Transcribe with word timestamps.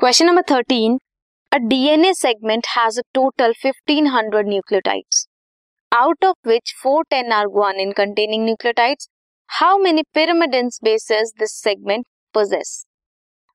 Question 0.00 0.26
number 0.26 0.42
thirteen 0.50 0.96
a 1.52 1.56
DNA 1.56 2.12
segment 2.12 2.66
has 2.68 2.98
a 3.00 3.02
total 3.14 3.52
hundred 4.06 4.48
nucleotides 4.48 5.26
out 5.92 6.24
of 6.24 6.48
which 6.48 6.72
410 6.86 7.32
are 7.32 7.46
guanine 7.46 7.92
containing 7.92 8.44
nucleotides 8.44 9.08
how 9.50 9.78
many 9.78 10.02
pyrimidines 10.14 10.80
bases 10.84 11.32
this 11.38 11.52
segment 11.62 12.06
possess 12.34 12.72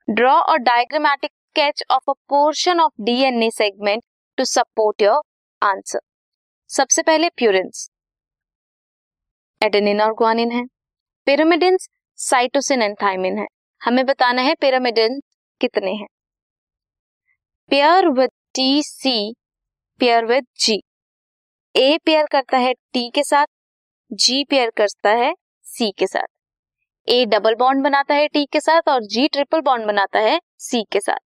draw 0.08 0.36
a 0.40 0.56
diagrammatic 0.68 1.32
sketch 1.32 1.84
of 1.92 2.10
a 2.10 2.14
portion 2.30 2.80
of 2.80 3.04
DNA 3.04 3.50
segment 3.50 4.04
to 4.38 4.46
support 4.46 5.02
your 5.02 5.22
answer 5.62 6.00
सबसे 6.70 7.02
पहले 7.02 7.30
प्यूरिंस 7.30 7.90
adenine 9.62 10.02
और 10.02 10.14
guanine 10.14 10.52
है. 10.52 10.66
पिरामिडंस 11.28 11.90
cytosine 12.20 12.82
and 12.82 13.40
है. 13.40 13.48
हमें 13.82 14.06
बताना 14.06 14.42
है 14.42 14.56
pyrimidines 14.56 15.22
कितने 15.62 15.92
हैं. 15.92 16.08
Pair 17.72 18.08
with 18.10 18.30
T 18.56 18.84
C, 18.84 19.34
pair 20.00 20.26
with 20.26 20.46
G. 20.60 20.76
A 21.76 21.98
pair 22.06 22.26
करता 22.26 22.58
है 22.58 22.74
टी 22.74 23.10
के 23.10 23.24
साथ, 23.24 23.46
जी 24.12 24.44
पेयर 24.44 24.70
करता 24.70 25.10
है 25.12 25.34
सी 25.66 25.90
के 25.92 26.08
साथ। 26.08 26.28
ए 27.08 27.26
डबल 27.26 27.56
बॉन्ड 27.56 27.84
बनाता 27.84 28.16
है 28.16 28.28
टी 28.28 28.46
के 28.46 28.60
साथ 28.60 28.90
और 28.90 29.02
जी 29.06 29.28
ट्रिपल 29.28 29.62
बॉन्ड 29.62 29.86
बनाता 29.86 30.20
है 30.20 30.40
सी 30.58 30.84
के 30.92 31.00
साथ। 31.00 31.20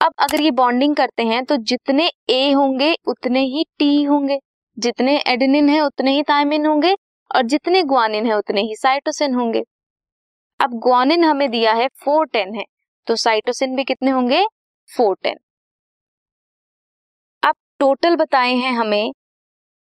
अब 0.00 0.12
अगर 0.18 0.40
ये 0.40 0.50
बॉन्डिंग 0.50 0.96
करते 0.96 1.22
हैं 1.22 1.44
तो 1.44 1.56
जितने 1.56 2.10
ए 2.30 2.50
होंगे, 2.52 2.92
उतने 3.08 3.40
ही 3.42 3.64
टी 3.78 4.02
होंगे। 4.02 4.38
जितने 4.76 5.16
एडेनिन 5.26 5.68
है, 5.68 5.80
उतने 5.80 6.14
ही 6.14 6.22
थायमिन 6.22 6.66
होंगे 6.66 6.94
और 7.30 7.42
जितने 7.44 7.82
ग्वानिन 7.84 8.26
है, 8.26 8.36
उतने 8.38 8.60
ही 8.60 8.76
साइटोसिन 8.76 9.34
होंगे। 9.34 9.62
अब 10.60 10.78
ग्वानिन 10.80 11.24
हमें 11.24 11.50
दिया 11.50 11.72
है 11.72 11.88
फोर 12.04 12.26
टेन 12.26 12.54
है 12.54 12.64
तो 13.06 13.16
साइटोसिन 13.16 13.76
भी 13.76 13.84
कितने 13.84 14.10
होंगे? 14.10 14.44
Four 14.90 15.16
ten. 15.22 15.38
टोटल 17.82 18.16
बताए 18.16 18.52
हैं 18.54 18.70
हमें 18.72 19.12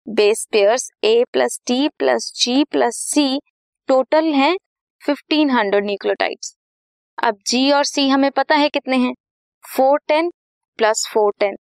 base 0.07 0.47
pairs 0.53 0.89
A 1.05 1.25
plus 1.33 1.59
T 1.67 1.89
plus 1.99 2.31
G 2.37 2.53
plus 2.65 2.97
C 3.05 3.41
total 3.89 4.25
है 4.35 4.53
फिफ्टीन 5.03 5.51
हंड्रेड 5.51 5.85
न्यूक्लियोटाइड्स। 5.85 6.55
अब 7.19 7.39
जी 7.47 7.71
और 7.73 7.85
सी 7.85 8.09
हमें 8.09 8.31
पता 8.31 8.55
है 8.57 8.69
कितने 8.69 8.97
हैं? 8.97 9.13
Four 9.65 9.99
ten 10.09 10.31
plus 10.79 11.07
four 11.15 11.33
ten 11.41 11.57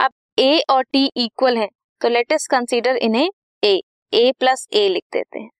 अब 0.00 0.12
ए 0.38 0.62
और 0.70 0.82
टी 0.84 1.04
इक्वल 1.16 1.58
है 1.58 1.68
तो 2.00 2.08
लेटेस्ट 2.08 2.50
कंसीडर 2.50 2.96
इन्हें 3.08 3.28
ए 3.62 3.74
ए 4.12 4.32
प्लस 4.38 4.66
ए 4.72 4.88
लिख 4.88 5.04
देते 5.12 5.38
हैं। 5.38 5.50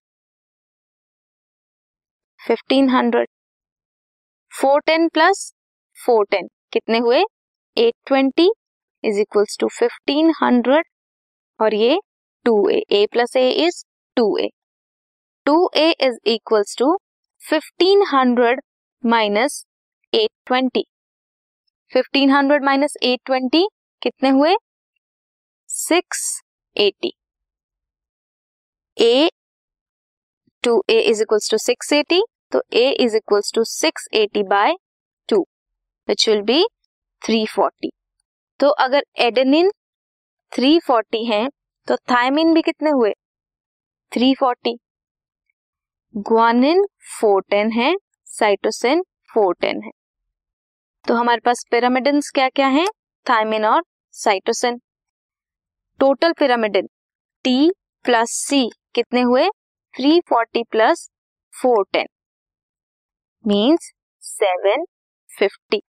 Fifteen 2.41 2.89
hundred 2.91 3.29
four 4.53 4.81
ten 4.87 5.09
plus 5.11 5.53
four 5.99 6.25
ten 6.31 6.49
कितने 6.73 6.99
हुए? 7.01 7.23
Eight 7.77 7.95
twenty 8.07 8.51
is 9.05 9.21
equals 9.21 9.57
to 9.61 9.69
fifteen 9.79 10.33
hundred 10.43 10.85
और 11.61 11.75
ये 11.75 11.99
two 12.47 12.69
A 12.69 12.83
A 12.93 13.07
plus 13.13 13.37
A 13.37 13.49
is 13.67 13.85
two 14.17 14.37
A 14.39 14.49
two 15.47 15.57
A 15.77 15.91
is 16.01 16.19
equals 16.31 16.77
to 16.79 16.97
fifteen 17.41 18.03
hundred 18.13 18.61
minus 19.05 19.65
eight 20.13 20.31
twenty 20.47 20.85
fifteen 21.93 22.31
hundred 22.31 22.65
minus 22.65 22.97
eight 23.03 23.21
twenty 23.27 23.67
कितने 24.03 24.29
हुए? 24.31 24.55
Six 25.71 26.23
eighty 26.77 27.13
A 28.97 29.31
two 30.65 30.83
A 30.91 30.99
is 31.01 31.23
equals 31.23 31.51
to 31.51 31.59
six 31.59 31.93
eighty 31.93 32.23
तो 32.53 32.63
A 32.73 32.89
is 33.01 33.17
equals 33.17 33.53
to 33.55 33.65
six 33.65 34.09
eighty 34.15 34.43
by 34.49 34.75
two 35.29 35.41
which 36.09 36.29
will 36.29 36.43
be 36.43 36.63
three 37.23 37.45
forty 37.55 37.91
तो 38.63 38.69
अगर 38.83 39.03
adenine 39.19 39.71
three 40.53 40.79
forty 40.79 41.25
है 41.25 41.49
तो 41.89 41.97
thiamine 42.11 42.53
भी 42.55 42.63
कितने 42.63 42.91
हुए? 42.91 43.13
Three 44.13 44.35
forty 44.35 44.75
guanine 46.15 46.85
four 47.21 47.43
ten 47.51 47.73
है 47.73 47.95
cytosine 48.27 49.03
four 49.35 49.55
ten 49.55 49.83
है। 49.85 49.91
तो 51.05 51.15
हमारे 51.15 51.41
पास 51.41 51.65
पिरामिडिन 51.71 52.21
क्या 52.35 52.49
क्या 52.49 52.67
है? 52.67 52.87
थायमिन 53.27 53.65
और 53.65 53.83
cytosine 54.15 54.81
total 56.01 56.33
pyrimidine 56.33 56.89
T 57.45 57.71
plus 58.05 58.39
C 58.41 58.69
कितने 58.95 59.21
हुए? 59.21 59.49
Three 59.95 60.21
forty 60.21 60.63
plus 60.71 61.09
four 61.55 61.85
ten 61.93 62.07
means 63.45 63.93
seven 64.23 64.85
fifty 65.31 65.83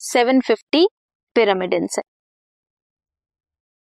seven 0.00 0.40
fifty 0.40 0.86
pyrimidines 1.36 1.98
है। 1.98 2.02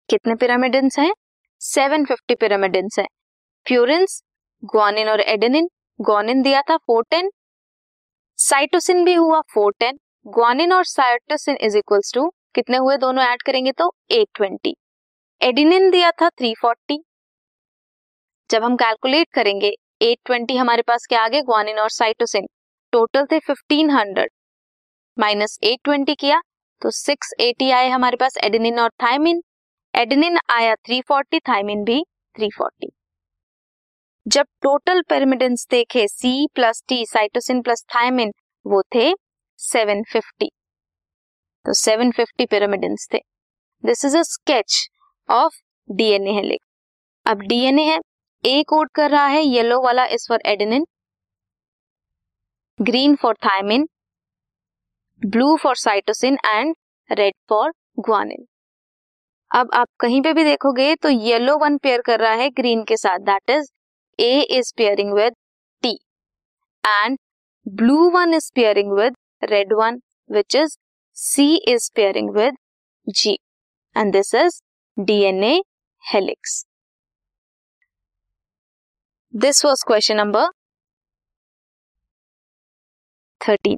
कितने 0.09 0.35
पिरामिडिन्स 0.35 0.99
हैं? 0.99 1.13
सेवन 1.61 2.05
फिफ्टी 2.05 2.35
पिरामिडिन्स 2.35 2.99
है। 2.99 3.05
प्यूरिन्स 3.65 4.21
ग्वानिन 4.63 5.09
और 5.09 5.21
एडेनिन 5.21 5.67
ग्वानिन 5.99 6.41
दिया 6.41 6.61
था 6.69 6.77
फोर 6.77 7.03
टेन 7.11 7.31
साइटोसिन 8.39 9.03
भी 9.05 9.13
हुआ 9.13 9.41
फोर 9.53 9.73
टेन 9.79 9.99
ग्वानिन 10.25 10.73
और 10.73 10.85
साइटोसिन 10.85 11.57
इज़ 11.61 11.77
इक्वल्स 11.77 12.13
टू 12.13 12.29
कितने 12.55 12.77
हुए? 12.77 12.97
दोनों 12.97 13.23
ऐड 13.23 13.41
करेंगे 13.41 13.71
तो 13.71 13.91
एट 14.11 14.27
ट्वेंटी 14.35 14.75
एडिनिन 15.41 15.89
दिया 15.91 16.11
था 16.21 16.29
थ्री 16.29 16.53
फोर्टी 16.61 16.97
जब 18.49 18.63
हम 18.63 18.75
कैलकुलेट 18.77 19.27
करेंगे 19.33 19.71
एट 20.01 20.17
ट्वेंटी 20.25 20.55
हमारे 20.57 20.81
पास 20.87 21.05
क्या 21.09 21.21
आ 21.23 21.27
गए 21.27 21.41
ग्वानिन 21.43 21.79
और 21.79 21.89
साइटोसिन 21.91 22.47
टोटल 22.93 23.25
थे 23.25 23.39
fifteen 23.41 23.89
hundred 23.89 24.31
minus 25.17 25.57
eight 25.63 25.79
twenty 25.83 26.15
किया 26.15 26.41
तो 26.83 26.89
सिक्स 26.91 27.33
एटी 27.39 27.69
आए 27.71 27.89
हमारे 27.89 28.17
पास 28.17 28.37
एडिनिन 28.43 28.79
और 28.79 28.89
थाइमिन 29.03 29.41
एडिनिन 29.93 30.37
आया 30.51 30.73
थ्री 30.75 30.99
फोर्टी 31.01 31.39
थाइमिन 31.39 31.83
भी 31.83 32.03
थ्री 32.35 32.49
फोर्टी 32.49 32.89
जब 34.25 34.45
टोटल 34.61 35.01
पिरामिडिन्स 35.01 35.65
देखे 35.71 36.07
C 36.07 36.31
plus 36.55 36.83
T 36.87 37.05
cytosine 37.05 37.61
plus 37.61 37.83
thymine 37.95 38.31
वो 38.65 38.81
थे 38.95 39.11
750 39.59 40.49
तो 41.65 41.73
750 41.73 42.47
पिरामिडिन्स 42.49 43.07
थे। 43.13 43.19
This 43.83 44.05
is 44.05 44.17
a 44.17 44.21
sketch 44.23 44.87
of 45.29 45.61
DNA 45.89 46.31
helix 46.31 46.67
अब 47.25 47.41
डीएनए 47.47 47.83
है 47.83 47.99
ए 48.43 48.63
कोड 48.67 48.89
कर 48.95 49.09
रहा 49.11 49.25
है 49.27 49.41
येलो 49.43 49.81
वाला 49.81 50.05
is 50.15 50.25
for 50.29 50.41
adenine 50.45 50.85
green 52.79 53.15
for 53.15 53.35
thymine 53.43 53.87
blue 55.25 55.55
for 55.63 55.75
cytosine 55.77 56.37
and 56.45 56.75
red 57.09 57.33
for 57.49 57.71
guanine. 57.99 58.45
अब 59.51 59.69
आप 59.73 59.87
कहीं 59.99 60.21
पे 60.21 60.33
भी 60.33 60.43
देखोगे 60.43 60.93
तो 60.95 61.09
येलो 61.09 61.57
वन 61.57 61.77
पेयर 61.77 62.01
कर 62.01 62.19
रहा 62.19 62.33
है 62.33 62.49
ग्रीन 62.51 62.83
के 62.83 62.97
साथ 62.97 63.19
that 63.25 63.49
is 63.49 63.69
A 64.19 64.39
is 64.57 64.73
pairing 64.77 65.13
with 65.13 65.33
T 65.83 65.93
and 66.83 67.17
blue 67.65 68.09
one 68.09 68.33
is 68.33 68.51
pairing 68.55 68.91
with 68.93 69.15
red 69.43 69.73
one 69.73 69.99
which 70.29 70.55
is 70.55 70.77
C 71.17 71.55
is 71.73 71.89
pairing 71.95 72.29
with 72.35 72.57
G 73.07 73.37
and 73.95 74.11
this 74.13 74.33
is 74.35 74.61
DNA 74.97 75.55
helix 76.03 76.63
this 79.33 79.65
was 79.65 79.83
question 79.87 80.17
number 80.17 80.49
thirteen 83.41 83.77